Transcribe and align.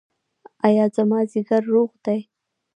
ایا 0.67 0.85
زما 0.95 1.19
ځیګر 1.31 1.61
روغ 1.73 1.91
دی؟ 2.05 2.19